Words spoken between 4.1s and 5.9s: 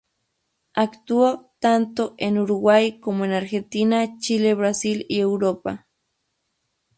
Chile, Brasil y Europa.